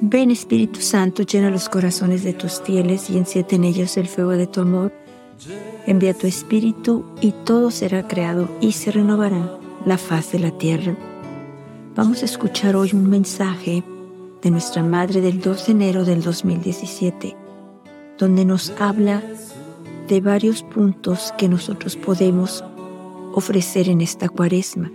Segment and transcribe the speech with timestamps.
[0.00, 4.32] Ven Espíritu Santo, llena los corazones de tus fieles y enciende en ellos el fuego
[4.32, 4.92] de tu amor.
[5.86, 10.96] Envía tu Espíritu y todo será creado y se renovará la faz de la tierra.
[11.94, 13.84] Vamos a escuchar hoy un mensaje
[14.42, 17.36] de nuestra Madre del 2 de enero del 2017,
[18.18, 19.22] donde nos habla
[20.08, 22.64] de varios puntos que nosotros podemos
[23.32, 24.90] ofrecer en esta cuaresma.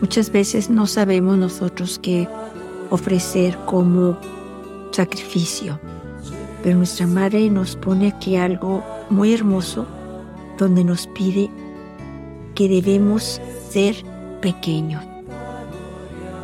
[0.00, 2.26] Muchas veces no sabemos nosotros qué
[2.90, 4.18] ofrecer como
[4.90, 5.78] sacrificio,
[6.62, 9.86] pero nuestra Madre nos pone aquí algo muy hermoso
[10.58, 11.50] donde nos pide
[12.54, 13.40] que debemos
[13.70, 13.96] ser
[14.42, 15.02] pequeños.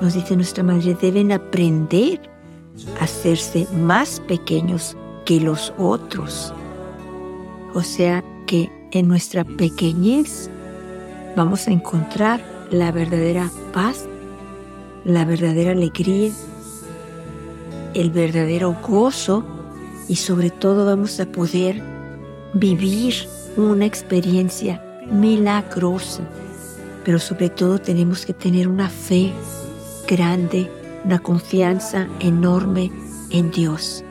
[0.00, 2.20] Nos dice nuestra Madre, deben aprender
[3.00, 6.54] a hacerse más pequeños que los otros.
[7.74, 10.48] O sea que en nuestra pequeñez
[11.36, 14.06] vamos a encontrar la verdadera paz,
[15.08, 16.30] la verdadera alegría,
[17.94, 19.42] el verdadero gozo
[20.06, 21.82] y sobre todo vamos a poder
[22.52, 23.14] vivir
[23.56, 26.22] una experiencia milagrosa.
[27.06, 29.32] Pero sobre todo tenemos que tener una fe
[30.06, 30.70] grande,
[31.06, 32.92] una confianza enorme
[33.30, 34.04] en Dios.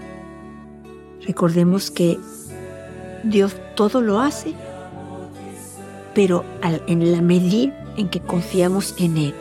[1.27, 2.17] Recordemos que
[3.23, 4.55] Dios todo lo hace,
[6.15, 6.43] pero
[6.87, 9.35] en la medida en que confiamos en Él.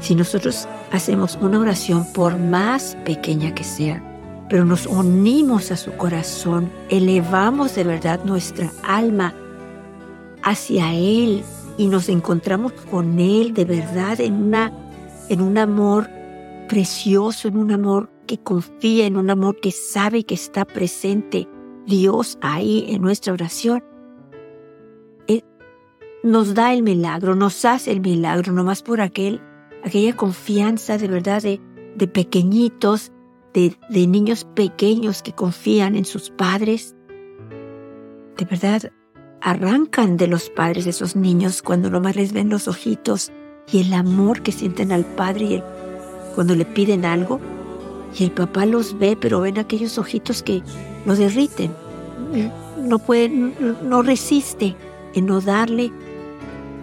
[0.00, 4.02] Si nosotros hacemos una oración por más pequeña que sea,
[4.48, 9.34] pero nos unimos a su corazón, elevamos de verdad nuestra alma
[10.42, 11.42] hacia Él
[11.78, 14.72] y nos encontramos con Él de verdad en, una,
[15.28, 16.08] en un amor
[16.68, 21.48] precioso, en un amor que confía, en un amor que sabe que está presente
[21.86, 23.82] Dios ahí en nuestra oración,
[26.22, 29.40] nos da el milagro, nos hace el milagro, nomás por aquel,
[29.84, 31.60] aquella confianza de verdad de,
[31.96, 33.12] de pequeñitos,
[33.52, 36.94] de, de niños pequeños que confían en sus padres.
[38.36, 38.92] De verdad,
[39.40, 43.32] arrancan de los padres esos niños cuando nomás les ven los ojitos
[43.70, 45.62] y el amor que sienten al padre y
[46.34, 47.40] cuando le piden algo.
[48.18, 50.62] Y el papá los ve, pero ven aquellos ojitos que
[51.06, 51.72] lo derriten.
[52.78, 54.76] No puede, no resiste
[55.14, 55.90] en no darle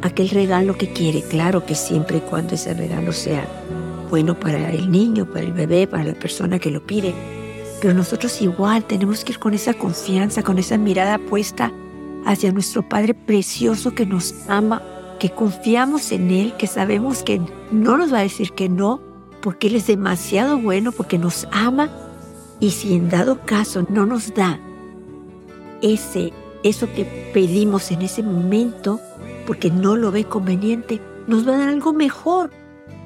[0.02, 1.22] aquel regalo que quiere.
[1.22, 3.46] Claro que siempre y cuando ese regalo sea
[4.10, 7.14] bueno para el niño, para el bebé, para la persona que lo pide.
[7.82, 11.72] Pero nosotros igual tenemos que ir con esa confianza, con esa mirada puesta
[12.26, 14.82] hacia nuestro Padre precioso que nos ama,
[15.20, 19.02] que confiamos en Él, que sabemos que no nos va a decir que no,
[19.42, 21.90] porque Él es demasiado bueno, porque nos ama.
[22.60, 24.60] Y si en dado caso no nos da
[25.82, 26.34] ese,
[26.64, 29.00] eso que pedimos en ese momento,
[29.50, 32.52] porque no lo ve conveniente, nos va a dar algo mejor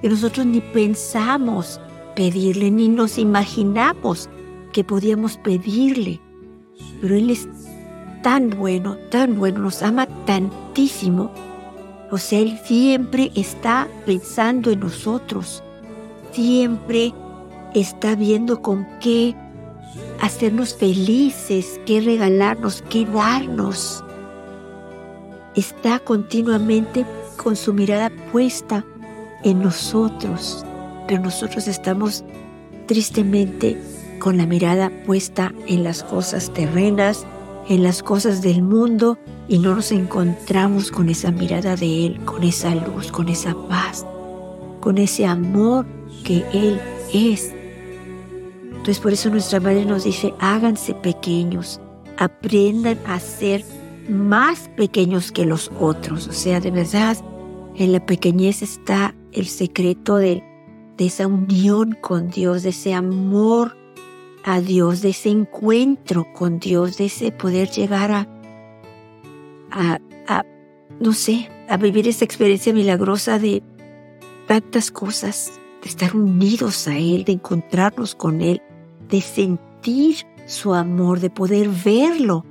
[0.01, 1.79] que nosotros ni pensamos
[2.17, 4.29] pedirle, ni nos imaginamos
[4.73, 6.19] que podíamos pedirle.
[6.99, 7.47] Pero Él es
[8.23, 11.31] tan bueno, tan bueno, nos ama tantísimo.
[12.11, 15.63] O sea, Él siempre está pensando en nosotros,
[16.33, 17.13] siempre
[17.73, 19.33] está viendo con qué
[20.19, 24.03] hacernos felices, qué regalarnos, qué darnos
[25.55, 27.05] está continuamente
[27.37, 28.85] con su mirada puesta
[29.43, 30.65] en nosotros,
[31.07, 32.23] pero nosotros estamos
[32.87, 33.77] tristemente
[34.19, 37.25] con la mirada puesta en las cosas terrenas,
[37.69, 42.43] en las cosas del mundo y no nos encontramos con esa mirada de Él, con
[42.43, 44.05] esa luz, con esa paz,
[44.79, 45.85] con ese amor
[46.23, 46.79] que Él
[47.13, 47.53] es.
[48.63, 51.79] Entonces por eso nuestra madre nos dice, háganse pequeños,
[52.17, 53.63] aprendan a ser
[54.09, 56.27] más pequeños que los otros.
[56.27, 57.17] O sea, de verdad,
[57.75, 60.43] en la pequeñez está el secreto de,
[60.97, 63.75] de esa unión con Dios, de ese amor
[64.43, 68.27] a Dios, de ese encuentro con Dios, de ese poder llegar a,
[69.71, 70.43] a, a,
[70.99, 73.63] no sé, a vivir esa experiencia milagrosa de
[74.47, 78.61] tantas cosas, de estar unidos a Él, de encontrarnos con Él,
[79.09, 82.45] de sentir su amor, de poder verlo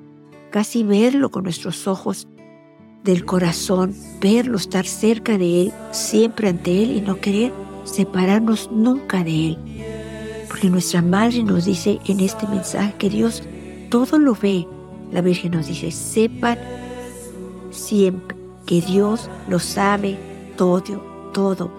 [0.52, 2.28] casi verlo con nuestros ojos
[3.02, 7.52] del corazón, verlo, estar cerca de Él, siempre ante Él y no querer
[7.82, 9.58] separarnos nunca de Él.
[10.46, 13.42] Porque nuestra Madre nos dice en este mensaje que Dios
[13.90, 14.68] todo lo ve.
[15.10, 16.58] La Virgen nos dice, sepan
[17.70, 20.16] siempre que Dios lo sabe
[20.56, 21.72] todo, todo.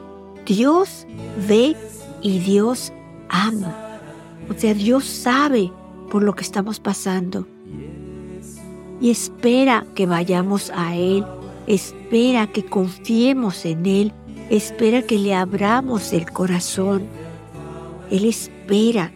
[0.46, 1.08] Dios
[1.48, 1.78] ve
[2.22, 2.92] y Dios
[3.30, 4.00] ama.
[4.50, 5.72] O sea, Dios sabe
[6.12, 7.48] por lo que estamos pasando
[9.04, 11.26] y espera que vayamos a Él,
[11.68, 14.14] espera que confiemos en Él,
[14.50, 17.04] espera que le abramos el corazón.
[18.10, 19.12] Él espera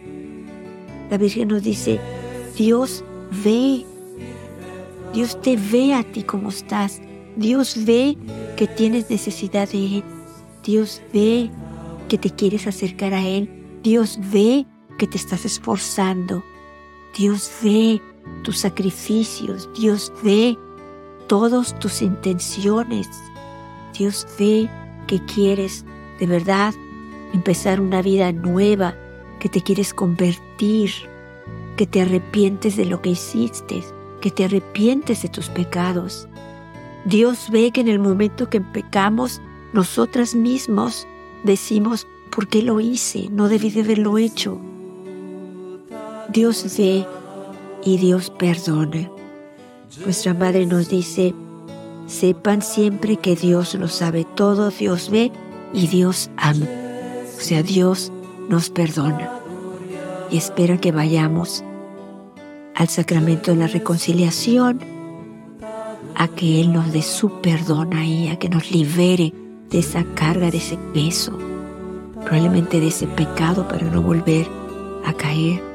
[1.10, 1.98] La Virgen nos dice,
[2.54, 3.02] Dios
[3.42, 3.86] ve,
[5.14, 7.00] Dios te ve a ti como estás,
[7.36, 8.18] Dios ve
[8.58, 10.04] que tienes necesidad de Él,
[10.62, 11.50] Dios ve
[12.10, 13.48] que te quieres acercar a Él,
[13.82, 14.66] Dios ve
[14.98, 16.44] que te estás esforzando,
[17.16, 18.02] Dios ve
[18.42, 20.58] tus sacrificios, Dios ve
[21.26, 23.08] todas tus intenciones,
[23.96, 24.68] Dios ve
[25.06, 25.84] que quieres
[26.18, 26.74] de verdad
[27.32, 28.94] empezar una vida nueva,
[29.38, 30.90] que te quieres convertir,
[31.76, 33.84] que te arrepientes de lo que hiciste,
[34.20, 36.28] que te arrepientes de tus pecados.
[37.04, 39.40] Dios ve que en el momento que pecamos,
[39.72, 41.06] nosotras mismos
[41.44, 43.28] decimos, ¿por qué lo hice?
[43.30, 44.60] No debí de haberlo hecho.
[46.30, 47.06] Dios ve
[47.84, 49.10] y Dios perdona.
[50.04, 51.34] Nuestra madre nos dice,
[52.06, 55.32] sepan siempre que Dios lo sabe todo, Dios ve
[55.72, 56.66] y Dios ama.
[57.36, 58.12] O sea, Dios
[58.48, 59.30] nos perdona
[60.30, 61.64] y espera que vayamos
[62.74, 64.80] al sacramento de la reconciliación,
[66.14, 69.32] a que Él nos dé su perdón ahí, a que nos libere
[69.70, 71.36] de esa carga, de ese peso,
[72.24, 74.46] probablemente de ese pecado para no volver
[75.04, 75.67] a caer.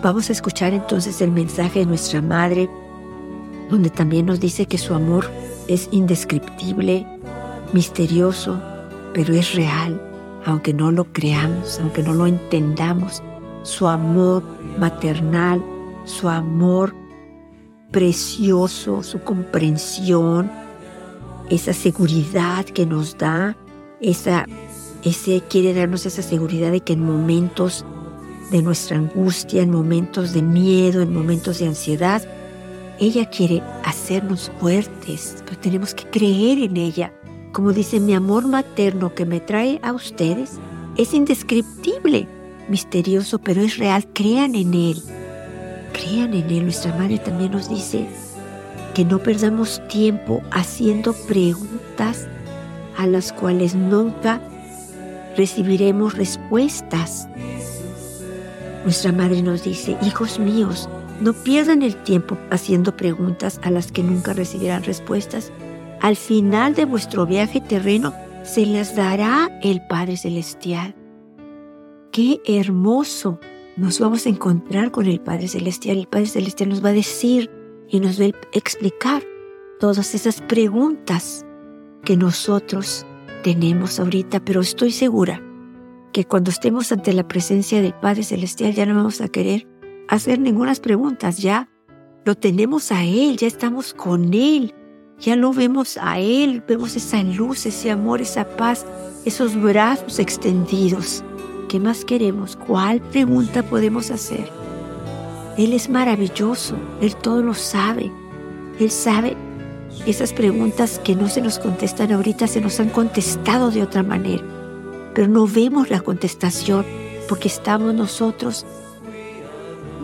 [0.00, 2.70] Vamos a escuchar entonces el mensaje de nuestra Madre,
[3.68, 5.28] donde también nos dice que su amor
[5.66, 7.04] es indescriptible,
[7.72, 8.62] misterioso,
[9.12, 10.00] pero es real,
[10.44, 13.24] aunque no lo creamos, aunque no lo entendamos.
[13.64, 14.44] Su amor
[14.78, 15.60] maternal,
[16.04, 16.94] su amor
[17.90, 20.48] precioso, su comprensión,
[21.50, 23.56] esa seguridad que nos da,
[24.00, 24.46] esa,
[25.02, 27.84] ese quiere darnos esa seguridad de que en momentos
[28.50, 32.22] de nuestra angustia, en momentos de miedo, en momentos de ansiedad.
[32.98, 37.12] Ella quiere hacernos fuertes, pero tenemos que creer en ella.
[37.52, 40.58] Como dice, mi amor materno que me trae a ustedes
[40.96, 42.26] es indescriptible,
[42.68, 44.06] misterioso, pero es real.
[44.12, 45.02] Crean en él.
[45.92, 46.64] Crean en él.
[46.64, 48.06] Nuestra madre también nos dice
[48.94, 52.26] que no perdamos tiempo haciendo preguntas
[52.96, 54.40] a las cuales nunca
[55.36, 57.28] recibiremos respuestas.
[58.88, 60.88] Nuestra madre nos dice, hijos míos,
[61.20, 65.52] no pierdan el tiempo haciendo preguntas a las que nunca recibirán respuestas.
[66.00, 68.14] Al final de vuestro viaje terreno
[68.44, 70.94] se las dará el Padre Celestial.
[72.12, 73.38] Qué hermoso
[73.76, 75.98] nos vamos a encontrar con el Padre Celestial.
[75.98, 77.50] El Padre Celestial nos va a decir
[77.90, 79.22] y nos va a explicar
[79.80, 81.44] todas esas preguntas
[82.06, 83.04] que nosotros
[83.42, 85.42] tenemos ahorita, pero estoy segura
[86.12, 89.66] que cuando estemos ante la presencia del Padre Celestial ya no vamos a querer
[90.08, 91.68] hacer ninguna preguntas, ya
[92.24, 94.74] lo tenemos a Él, ya estamos con Él,
[95.18, 98.86] ya lo vemos a Él, vemos esa luz, ese amor, esa paz,
[99.24, 101.24] esos brazos extendidos.
[101.68, 102.56] ¿Qué más queremos?
[102.56, 104.50] ¿Cuál pregunta podemos hacer?
[105.58, 108.10] Él es maravilloso, Él todo lo sabe,
[108.78, 109.36] Él sabe
[110.06, 114.57] esas preguntas que no se nos contestan ahorita, se nos han contestado de otra manera
[115.18, 116.86] pero no vemos la contestación
[117.28, 118.64] porque estamos nosotros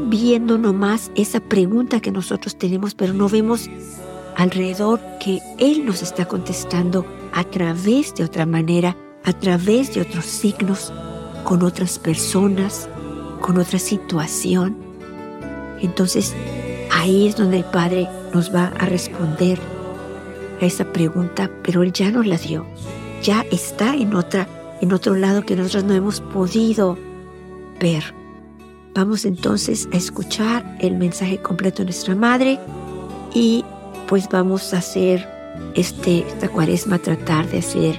[0.08, 3.70] viendo nomás esa pregunta que nosotros tenemos, pero no vemos
[4.37, 10.25] alrededor que Él nos está contestando a través de otra manera, a través de otros
[10.25, 10.92] signos,
[11.44, 12.88] con otras personas,
[13.40, 14.76] con otra situación.
[15.80, 16.35] Entonces,
[16.90, 19.61] ahí es donde el Padre nos va a responder
[20.61, 22.66] a esa pregunta, pero Él ya nos la dio,
[23.23, 24.49] ya está en otra
[24.81, 26.99] en otro lado que nosotros no hemos podido
[27.81, 28.04] ver.
[28.95, 32.61] Vamos entonces a escuchar el mensaje completo de nuestra madre
[33.35, 33.64] y
[34.09, 35.28] pues vamos a hacer
[35.75, 37.99] este, esta cuaresma, tratar de ser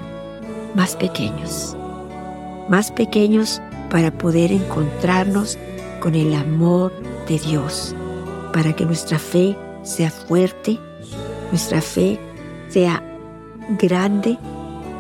[0.76, 1.76] más pequeños,
[2.70, 5.58] más pequeños para poder encontrarnos
[6.00, 6.94] con el amor
[7.28, 7.96] de Dios,
[8.54, 10.80] para que nuestra fe sea fuerte,
[11.52, 12.20] nuestra fe
[12.70, 13.04] sea
[13.80, 14.38] grande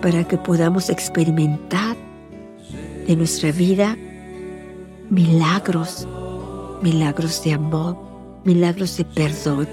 [0.05, 1.97] para que podamos experimentar
[3.07, 3.97] de nuestra vida
[5.09, 6.07] milagros,
[6.83, 7.97] milagros de amor,
[8.43, 9.67] milagros de perdón,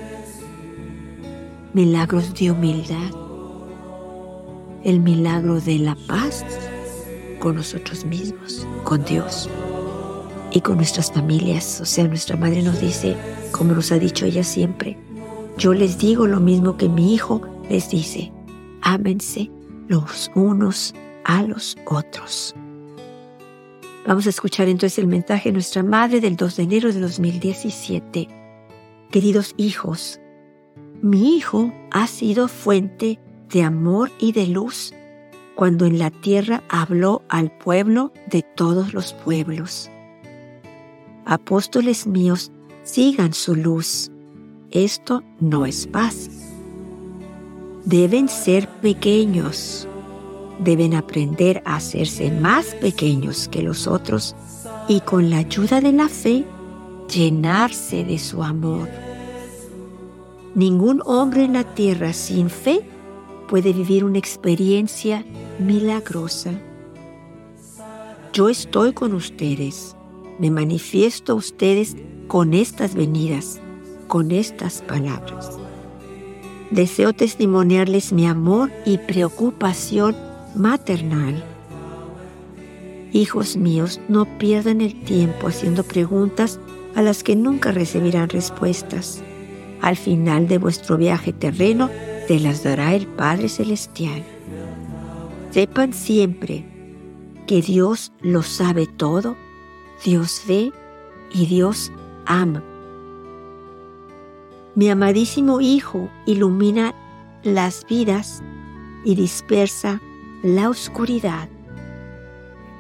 [1.75, 3.11] milagros de humildad,
[4.85, 6.47] el milagro de la paz
[7.39, 9.51] con nosotros mismos, con Dios
[10.51, 11.79] y con nuestras familias.
[11.83, 13.19] O sea, nuestra madre nos dice,
[13.51, 14.97] como nos ha dicho ella siempre,
[15.59, 18.33] yo les digo lo mismo que mi hijo les dice,
[18.81, 19.51] ámense
[19.93, 20.95] los unos
[21.25, 22.55] a los otros.
[24.07, 28.27] Vamos a escuchar entonces el mensaje de nuestra madre del 2 de enero de 2017.
[29.11, 30.19] Queridos hijos,
[31.03, 33.21] mi hijo ha sido fuente
[33.51, 34.95] de amor y de luz
[35.57, 39.91] cuando en la tierra habló al pueblo de todos los pueblos.
[41.27, 42.51] apóstoles míos,
[42.83, 44.11] sigan su luz.
[44.71, 46.42] Esto no es fácil.
[47.85, 49.89] Deben ser pequeños.
[50.61, 54.37] Deben aprender a hacerse más pequeños que los otros
[54.89, 56.45] y con la ayuda de la fe
[57.13, 58.89] llenarse de su amor.
[60.55, 62.83] Ningún hombre en la tierra sin fe
[63.49, 65.25] puede vivir una experiencia
[65.59, 66.53] milagrosa.
[68.33, 69.97] Yo estoy con ustedes,
[70.39, 71.97] me manifiesto a ustedes
[72.29, 73.61] con estas venidas,
[74.07, 75.62] con estas palabras.
[76.73, 80.17] Deseo testimoniarles mi amor y preocupación
[80.55, 81.45] maternal.
[83.13, 86.59] Hijos míos, no pierdan el tiempo haciendo preguntas
[86.95, 89.23] a las que nunca recibirán respuestas.
[89.83, 91.91] Al final de vuestro viaje terreno,
[92.27, 94.25] te las dará el Padre Celestial.
[95.51, 96.65] Sepan siempre
[97.47, 99.37] que Dios lo sabe todo,
[100.03, 100.73] Dios ve
[101.35, 101.93] y Dios
[102.25, 102.65] ama.
[104.75, 106.95] Mi amadísimo Hijo ilumina
[107.43, 108.43] las vidas
[109.05, 110.01] y dispersa
[110.43, 111.49] la oscuridad.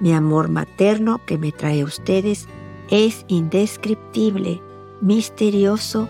[0.00, 2.48] Mi amor materno que me trae a ustedes
[2.90, 4.60] es indescriptible,
[5.00, 6.08] misterioso,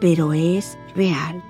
[0.00, 1.42] pero es real.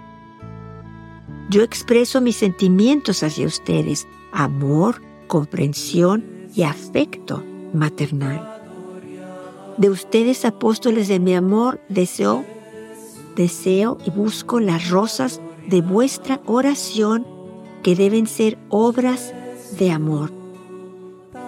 [1.48, 6.24] Yo expreso mis sentimientos hacia ustedes, amor, comprensión
[6.54, 8.48] y afecto maternal.
[9.78, 12.44] De ustedes, apóstoles de mi amor, deseo,
[13.36, 17.26] deseo y busco las rosas de vuestra oración
[17.82, 19.34] que deben ser obras
[19.78, 20.32] de amor.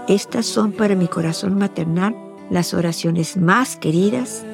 [0.09, 2.15] Estas son para mi corazón maternal
[2.51, 4.45] las oraciones más queridas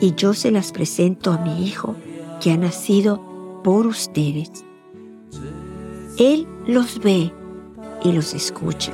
[0.00, 1.94] y yo se las presento a mi Hijo
[2.40, 4.50] que ha nacido por ustedes.
[6.18, 7.32] Él los ve
[8.02, 8.92] y los escucha.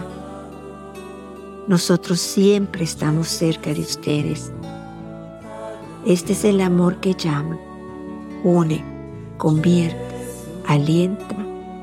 [1.67, 4.53] Nosotros siempre estamos cerca de ustedes.
[6.07, 7.59] Este es el amor que llama,
[8.45, 8.85] une,
[9.37, 9.99] convierte,
[10.67, 11.37] alienta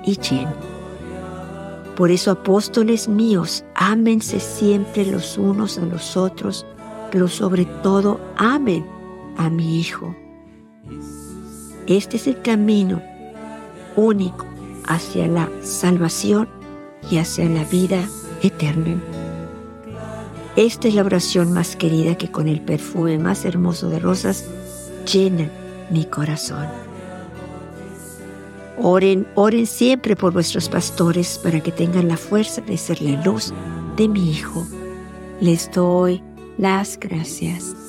[0.05, 0.55] y llena.
[1.95, 6.65] Por eso, apóstoles míos, ámense siempre los unos a los otros,
[7.11, 8.85] pero sobre todo amen
[9.37, 10.15] a mi Hijo.
[11.87, 13.01] Este es el camino
[13.95, 14.45] único
[14.87, 16.49] hacia la salvación
[17.09, 18.07] y hacia la vida
[18.41, 19.14] eterna.
[20.55, 24.45] Esta es la oración más querida que con el perfume más hermoso de rosas
[25.11, 25.49] llena
[25.89, 26.67] mi corazón.
[28.77, 33.53] Oren, oren siempre por vuestros pastores para que tengan la fuerza de ser la luz
[33.97, 34.65] de mi Hijo.
[35.41, 36.23] Les doy
[36.57, 37.84] las gracias.